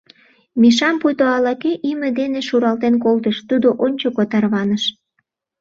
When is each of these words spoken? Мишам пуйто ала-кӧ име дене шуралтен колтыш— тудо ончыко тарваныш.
Мишам 0.61 0.95
пуйто 1.01 1.25
ала-кӧ 1.37 1.71
име 1.89 2.09
дене 2.19 2.39
шуралтен 2.47 2.95
колтыш— 3.03 3.37
тудо 3.49 3.67
ончыко 3.85 4.23
тарваныш. 4.31 4.83